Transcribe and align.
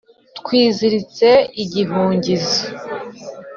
twiziritse 0.37 1.29
igihungizo, 1.63 2.63